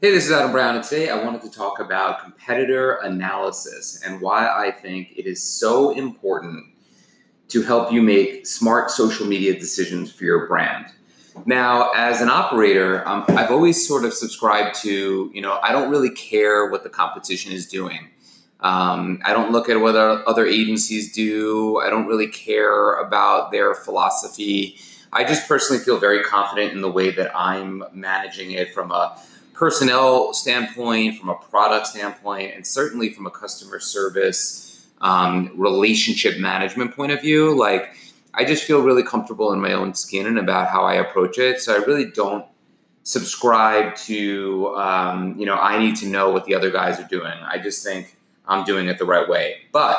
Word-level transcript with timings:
Hey, 0.00 0.12
this 0.12 0.26
is 0.26 0.30
Adam 0.30 0.52
Brown, 0.52 0.76
and 0.76 0.84
today 0.84 1.08
I 1.08 1.24
wanted 1.24 1.42
to 1.42 1.50
talk 1.50 1.80
about 1.80 2.22
competitor 2.22 2.98
analysis 3.02 4.00
and 4.06 4.20
why 4.20 4.46
I 4.46 4.70
think 4.70 5.10
it 5.16 5.26
is 5.26 5.42
so 5.42 5.90
important 5.90 6.66
to 7.48 7.62
help 7.62 7.90
you 7.90 8.00
make 8.00 8.46
smart 8.46 8.92
social 8.92 9.26
media 9.26 9.58
decisions 9.58 10.12
for 10.12 10.22
your 10.22 10.46
brand. 10.46 10.86
Now, 11.46 11.90
as 11.96 12.20
an 12.20 12.28
operator, 12.28 13.04
um, 13.08 13.24
I've 13.30 13.50
always 13.50 13.88
sort 13.88 14.04
of 14.04 14.14
subscribed 14.14 14.76
to, 14.82 15.32
you 15.34 15.42
know, 15.42 15.58
I 15.64 15.72
don't 15.72 15.90
really 15.90 16.10
care 16.10 16.70
what 16.70 16.84
the 16.84 16.90
competition 16.90 17.50
is 17.50 17.66
doing. 17.66 18.06
Um, 18.60 19.20
I 19.24 19.32
don't 19.32 19.50
look 19.50 19.68
at 19.68 19.80
what 19.80 19.96
other 19.96 20.46
agencies 20.46 21.12
do. 21.12 21.80
I 21.80 21.90
don't 21.90 22.06
really 22.06 22.28
care 22.28 23.00
about 23.00 23.50
their 23.50 23.74
philosophy. 23.74 24.78
I 25.12 25.24
just 25.24 25.48
personally 25.48 25.82
feel 25.82 25.98
very 25.98 26.22
confident 26.22 26.72
in 26.72 26.82
the 26.82 26.90
way 26.90 27.10
that 27.10 27.36
I'm 27.36 27.82
managing 27.92 28.52
it 28.52 28.72
from 28.72 28.92
a 28.92 29.20
personnel 29.58 30.32
standpoint, 30.32 31.18
from 31.18 31.28
a 31.28 31.34
product 31.34 31.88
standpoint, 31.88 32.54
and 32.54 32.64
certainly 32.64 33.10
from 33.10 33.26
a 33.26 33.30
customer 33.30 33.80
service 33.80 34.86
um, 35.00 35.50
relationship 35.56 36.38
management 36.38 36.94
point 36.94 37.10
of 37.10 37.20
view, 37.20 37.58
like 37.58 37.92
I 38.32 38.44
just 38.44 38.62
feel 38.62 38.82
really 38.82 39.02
comfortable 39.02 39.52
in 39.52 39.60
my 39.60 39.72
own 39.72 39.94
skin 39.94 40.26
and 40.26 40.38
about 40.38 40.68
how 40.68 40.82
I 40.84 40.94
approach 40.94 41.38
it. 41.38 41.60
So 41.60 41.74
I 41.74 41.78
really 41.78 42.04
don't 42.04 42.44
subscribe 43.02 43.96
to, 43.96 44.76
um, 44.76 45.36
you 45.36 45.44
know, 45.44 45.56
I 45.56 45.78
need 45.78 45.96
to 45.96 46.06
know 46.06 46.30
what 46.30 46.44
the 46.44 46.54
other 46.54 46.70
guys 46.70 47.00
are 47.00 47.08
doing. 47.08 47.32
I 47.42 47.58
just 47.58 47.82
think 47.82 48.16
I'm 48.46 48.64
doing 48.64 48.86
it 48.86 48.98
the 48.98 49.06
right 49.06 49.28
way. 49.28 49.56
But 49.72 49.98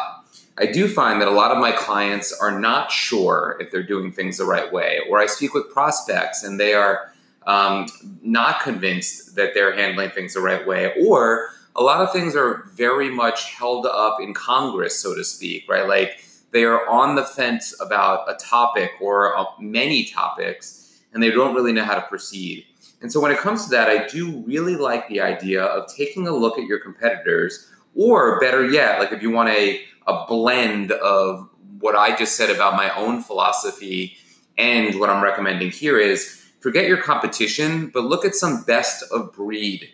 I 0.58 0.68
do 0.68 0.88
find 0.88 1.20
that 1.22 1.28
a 1.28 1.32
lot 1.32 1.52
of 1.52 1.58
my 1.58 1.74
clients 1.74 2.32
are 2.32 2.58
not 2.58 2.92
sure 2.92 3.58
if 3.60 3.72
they're 3.72 3.84
doing 3.84 4.14
things 4.14 4.38
the 4.38 4.46
right 4.46 4.72
way, 4.72 5.00
or 5.10 5.20
I 5.20 5.26
speak 5.26 5.54
with 5.54 5.70
prospects 5.70 6.44
and 6.44 6.58
they 6.58 6.74
are 6.74 7.12
um, 7.50 7.88
not 8.22 8.62
convinced 8.62 9.36
that 9.36 9.56
they're 9.56 9.74
handling 9.74 10.12
things 10.12 10.36
the 10.36 10.40
right 10.40 10.66
way, 10.68 10.94
or 11.02 11.50
a 11.76 11.82
lot 11.82 12.00
of 12.00 12.12
things 12.14 12.36
are 12.36 12.70
very 12.76 13.10
much 13.10 13.52
held 13.52 13.88
up 13.88 14.18
in 14.22 14.36
Congress, 14.36 15.00
so 15.00 15.16
to 15.16 15.24
speak, 15.24 15.68
right? 15.68 15.88
Like 15.88 16.24
they 16.52 16.64
are 16.64 16.88
on 16.88 17.16
the 17.16 17.24
fence 17.24 17.66
about 17.82 18.30
a 18.30 18.36
topic 18.36 18.92
or 19.02 19.36
uh, 19.36 19.46
many 19.60 20.06
topics, 20.06 21.02
and 21.12 21.24
they 21.24 21.32
don't 21.32 21.56
really 21.56 21.74
know 21.74 21.84
how 21.84 21.96
to 21.96 22.02
proceed. 22.04 22.66
And 23.02 23.12
so 23.12 23.20
when 23.20 23.32
it 23.32 23.40
comes 23.40 23.64
to 23.64 23.72
that, 23.72 23.90
I 23.90 24.08
do 24.08 24.44
really 24.46 24.76
like 24.76 25.08
the 25.08 25.22
idea 25.22 25.64
of 25.64 25.92
taking 25.92 26.28
a 26.28 26.32
look 26.32 26.60
at 26.60 26.66
your 26.66 26.80
competitors, 26.80 27.68
or 27.96 28.40
better 28.40 28.64
yet, 28.70 29.00
like 29.00 29.12
if 29.12 29.24
you 29.24 29.32
want 29.32 29.50
a, 29.50 29.82
a 30.06 30.26
blend 30.28 30.92
of 30.92 31.50
what 31.80 31.96
I 31.96 32.16
just 32.16 32.38
said 32.38 32.52
about 32.52 32.76
my 32.76 32.94
own 32.96 33.24
philosophy 33.24 34.18
and 34.58 35.00
what 35.00 35.10
I'm 35.10 35.24
recommending 35.24 35.72
here 35.72 35.98
is 35.98 36.36
forget 36.60 36.88
your 36.88 36.98
competition, 36.98 37.92
but 37.94 38.04
look 38.04 38.26
at 38.26 38.36
some 38.36 38.64
best 38.64 39.04
of 39.12 39.34
breed 39.34 39.90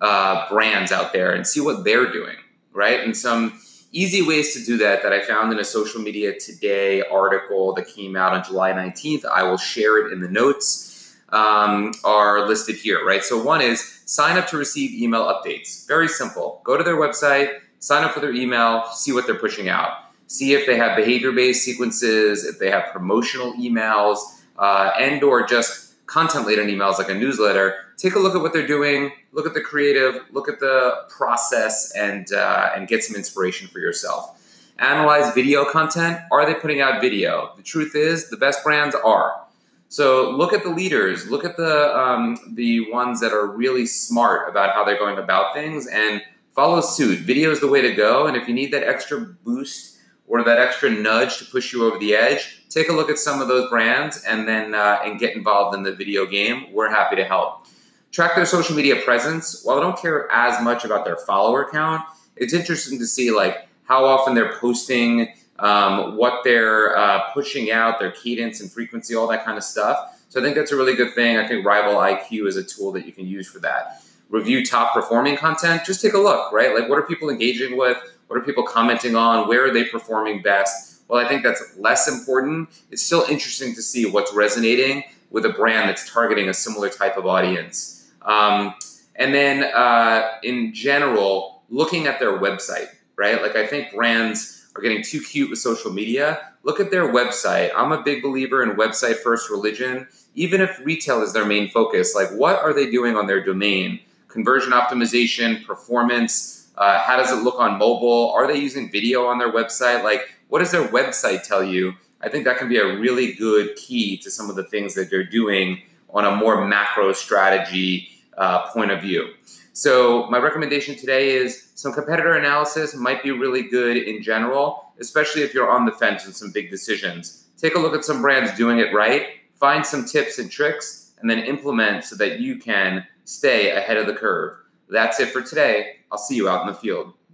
uh, 0.00 0.48
brands 0.48 0.92
out 0.92 1.12
there 1.12 1.32
and 1.32 1.46
see 1.46 1.60
what 1.60 1.84
they're 1.84 2.12
doing, 2.12 2.36
right? 2.72 3.00
And 3.00 3.16
some 3.16 3.60
easy 3.92 4.22
ways 4.22 4.54
to 4.54 4.64
do 4.64 4.76
that 4.78 5.02
that 5.02 5.12
I 5.12 5.20
found 5.24 5.52
in 5.52 5.58
a 5.58 5.64
social 5.64 6.00
media 6.00 6.38
today 6.38 7.02
article 7.02 7.72
that 7.74 7.88
came 7.88 8.16
out 8.16 8.32
on 8.32 8.44
July 8.44 8.72
19th. 8.72 9.24
I 9.24 9.42
will 9.44 9.56
share 9.56 10.06
it 10.06 10.12
in 10.12 10.20
the 10.20 10.28
notes. 10.28 10.86
Um, 11.30 11.92
are 12.04 12.48
listed 12.48 12.76
here, 12.76 13.04
right? 13.04 13.22
So 13.22 13.42
one 13.42 13.60
is 13.60 14.00
sign 14.06 14.38
up 14.38 14.46
to 14.46 14.56
receive 14.56 14.98
email 14.98 15.24
updates. 15.24 15.86
Very 15.86 16.08
simple. 16.08 16.62
Go 16.64 16.78
to 16.78 16.82
their 16.82 16.96
website, 16.96 17.58
sign 17.80 18.02
up 18.02 18.12
for 18.12 18.20
their 18.20 18.32
email, 18.32 18.86
see 18.92 19.12
what 19.12 19.26
they're 19.26 19.38
pushing 19.38 19.68
out. 19.68 19.90
See 20.26 20.54
if 20.54 20.64
they 20.64 20.78
have 20.78 20.96
behavior-based 20.96 21.62
sequences, 21.62 22.46
if 22.46 22.58
they 22.58 22.70
have 22.70 22.90
promotional 22.94 23.52
emails, 23.54 24.20
uh, 24.58 24.92
and 24.98 25.22
or 25.22 25.46
just 25.46 25.87
content 26.08 26.46
laden 26.46 26.66
emails 26.68 26.98
like 26.98 27.08
a 27.08 27.14
newsletter, 27.14 27.76
take 27.96 28.14
a 28.14 28.18
look 28.18 28.34
at 28.34 28.40
what 28.40 28.52
they're 28.52 28.66
doing, 28.66 29.12
look 29.32 29.46
at 29.46 29.54
the 29.54 29.60
creative, 29.60 30.24
look 30.32 30.48
at 30.48 30.58
the 30.58 31.04
process, 31.08 31.92
and 31.94 32.32
uh, 32.32 32.70
and 32.74 32.88
get 32.88 33.04
some 33.04 33.14
inspiration 33.14 33.68
for 33.68 33.78
yourself. 33.78 34.34
Analyze 34.80 35.32
video 35.34 35.64
content. 35.64 36.18
Are 36.32 36.46
they 36.46 36.54
putting 36.54 36.80
out 36.80 37.00
video? 37.00 37.52
The 37.56 37.62
truth 37.62 37.94
is, 37.94 38.30
the 38.30 38.36
best 38.36 38.64
brands 38.64 38.96
are. 38.96 39.44
So 39.90 40.30
look 40.30 40.52
at 40.52 40.62
the 40.62 40.70
leaders, 40.70 41.30
look 41.30 41.44
at 41.44 41.56
the 41.56 41.96
um, 41.96 42.38
the 42.54 42.90
ones 42.90 43.20
that 43.20 43.32
are 43.32 43.46
really 43.46 43.86
smart 43.86 44.48
about 44.48 44.74
how 44.74 44.84
they're 44.84 44.98
going 44.98 45.18
about 45.18 45.54
things, 45.54 45.86
and 45.86 46.22
follow 46.54 46.80
suit. 46.80 47.20
Video 47.20 47.50
is 47.50 47.60
the 47.60 47.68
way 47.68 47.82
to 47.82 47.94
go. 47.94 48.26
And 48.26 48.36
if 48.36 48.48
you 48.48 48.54
need 48.54 48.72
that 48.72 48.82
extra 48.82 49.20
boost 49.20 49.97
or 50.28 50.44
that 50.44 50.58
extra 50.58 50.90
nudge 50.90 51.38
to 51.38 51.44
push 51.44 51.72
you 51.72 51.86
over 51.86 51.98
the 51.98 52.14
edge, 52.14 52.62
take 52.68 52.88
a 52.88 52.92
look 52.92 53.10
at 53.10 53.18
some 53.18 53.40
of 53.40 53.48
those 53.48 53.68
brands 53.70 54.22
and 54.24 54.46
then 54.46 54.74
uh, 54.74 55.00
and 55.04 55.18
get 55.18 55.34
involved 55.34 55.76
in 55.76 55.82
the 55.82 55.92
video 55.92 56.26
game. 56.26 56.66
We're 56.72 56.90
happy 56.90 57.16
to 57.16 57.24
help. 57.24 57.66
Track 58.12 58.36
their 58.36 58.46
social 58.46 58.76
media 58.76 58.96
presence. 59.02 59.62
While 59.64 59.78
I 59.78 59.80
don't 59.80 59.98
care 59.98 60.30
as 60.30 60.62
much 60.62 60.84
about 60.84 61.04
their 61.04 61.16
follower 61.16 61.68
count, 61.70 62.02
it's 62.36 62.54
interesting 62.54 62.98
to 62.98 63.06
see 63.06 63.30
like 63.30 63.68
how 63.84 64.04
often 64.04 64.34
they're 64.34 64.52
posting, 64.58 65.34
um, 65.58 66.16
what 66.16 66.44
they're 66.44 66.96
uh, 66.96 67.30
pushing 67.32 67.70
out, 67.70 67.98
their 67.98 68.12
cadence 68.12 68.60
and 68.60 68.70
frequency, 68.70 69.14
all 69.14 69.26
that 69.28 69.44
kind 69.44 69.56
of 69.56 69.64
stuff. 69.64 69.98
So 70.28 70.40
I 70.40 70.44
think 70.44 70.56
that's 70.56 70.72
a 70.72 70.76
really 70.76 70.94
good 70.94 71.14
thing. 71.14 71.38
I 71.38 71.48
think 71.48 71.64
Rival 71.64 71.94
IQ 71.94 72.46
is 72.46 72.56
a 72.56 72.62
tool 72.62 72.92
that 72.92 73.06
you 73.06 73.12
can 73.12 73.26
use 73.26 73.48
for 73.48 73.60
that. 73.60 74.02
Review 74.28 74.64
top 74.64 74.92
performing 74.92 75.38
content. 75.38 75.84
Just 75.86 76.02
take 76.02 76.12
a 76.12 76.18
look, 76.18 76.52
right? 76.52 76.74
Like 76.78 76.88
what 76.88 76.98
are 76.98 77.02
people 77.02 77.30
engaging 77.30 77.78
with? 77.78 77.96
What 78.28 78.38
are 78.38 78.42
people 78.42 78.62
commenting 78.62 79.16
on? 79.16 79.48
Where 79.48 79.64
are 79.64 79.72
they 79.72 79.84
performing 79.84 80.42
best? 80.42 81.02
Well, 81.08 81.24
I 81.24 81.28
think 81.28 81.42
that's 81.42 81.76
less 81.78 82.06
important. 82.08 82.68
It's 82.90 83.02
still 83.02 83.24
interesting 83.28 83.74
to 83.74 83.82
see 83.82 84.08
what's 84.08 84.32
resonating 84.34 85.04
with 85.30 85.44
a 85.46 85.50
brand 85.50 85.88
that's 85.88 86.10
targeting 86.10 86.48
a 86.48 86.54
similar 86.54 86.88
type 86.90 87.16
of 87.16 87.26
audience. 87.26 88.10
Um, 88.22 88.74
and 89.16 89.34
then 89.34 89.64
uh, 89.74 90.28
in 90.42 90.72
general, 90.74 91.62
looking 91.70 92.06
at 92.06 92.20
their 92.20 92.38
website, 92.38 92.88
right? 93.16 93.40
Like 93.42 93.56
I 93.56 93.66
think 93.66 93.92
brands 93.92 94.66
are 94.76 94.82
getting 94.82 95.02
too 95.02 95.20
cute 95.20 95.50
with 95.50 95.58
social 95.58 95.90
media. 95.90 96.52
Look 96.62 96.80
at 96.80 96.90
their 96.90 97.12
website. 97.12 97.70
I'm 97.76 97.92
a 97.92 98.02
big 98.02 98.22
believer 98.22 98.62
in 98.62 98.76
website 98.76 99.16
first 99.16 99.50
religion. 99.50 100.06
Even 100.34 100.60
if 100.60 100.78
retail 100.84 101.22
is 101.22 101.32
their 101.32 101.44
main 101.44 101.68
focus, 101.70 102.14
like 102.14 102.30
what 102.30 102.60
are 102.60 102.72
they 102.72 102.90
doing 102.90 103.16
on 103.16 103.26
their 103.26 103.44
domain? 103.44 104.00
Conversion 104.28 104.72
optimization, 104.72 105.64
performance, 105.64 106.57
uh, 106.78 107.00
how 107.00 107.16
does 107.16 107.32
it 107.32 107.42
look 107.42 107.58
on 107.58 107.76
mobile? 107.76 108.30
Are 108.30 108.46
they 108.46 108.58
using 108.58 108.90
video 108.90 109.26
on 109.26 109.38
their 109.38 109.52
website? 109.52 110.04
Like, 110.04 110.30
what 110.46 110.60
does 110.60 110.70
their 110.70 110.86
website 110.86 111.42
tell 111.42 111.62
you? 111.62 111.94
I 112.20 112.28
think 112.28 112.44
that 112.44 112.56
can 112.56 112.68
be 112.68 112.78
a 112.78 112.98
really 112.98 113.32
good 113.32 113.74
key 113.74 114.16
to 114.18 114.30
some 114.30 114.48
of 114.48 114.54
the 114.54 114.62
things 114.62 114.94
that 114.94 115.10
they're 115.10 115.24
doing 115.24 115.82
on 116.10 116.24
a 116.24 116.34
more 116.36 116.64
macro 116.64 117.12
strategy 117.12 118.08
uh, 118.36 118.70
point 118.70 118.92
of 118.92 119.02
view. 119.02 119.34
So, 119.72 120.28
my 120.30 120.38
recommendation 120.38 120.94
today 120.94 121.30
is 121.30 121.70
some 121.74 121.92
competitor 121.92 122.34
analysis 122.34 122.94
might 122.94 123.24
be 123.24 123.32
really 123.32 123.62
good 123.62 123.96
in 123.96 124.22
general, 124.22 124.92
especially 125.00 125.42
if 125.42 125.52
you're 125.52 125.70
on 125.70 125.84
the 125.84 125.92
fence 125.92 126.26
in 126.26 126.32
some 126.32 126.52
big 126.52 126.70
decisions. 126.70 127.46
Take 127.56 127.74
a 127.74 127.78
look 127.80 127.94
at 127.94 128.04
some 128.04 128.22
brands 128.22 128.56
doing 128.56 128.78
it 128.78 128.94
right, 128.94 129.26
find 129.54 129.84
some 129.84 130.04
tips 130.04 130.38
and 130.38 130.48
tricks, 130.48 131.12
and 131.20 131.28
then 131.28 131.40
implement 131.40 132.04
so 132.04 132.14
that 132.16 132.38
you 132.38 132.56
can 132.56 133.04
stay 133.24 133.72
ahead 133.72 133.96
of 133.96 134.06
the 134.06 134.14
curve. 134.14 134.56
That's 134.88 135.18
it 135.18 135.30
for 135.30 135.42
today. 135.42 135.97
I'll 136.10 136.18
see 136.18 136.36
you 136.36 136.48
out 136.48 136.62
in 136.62 136.68
the 136.68 136.74
field. 136.74 137.14